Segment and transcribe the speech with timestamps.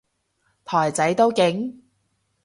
[0.65, 1.79] 台仔都勁？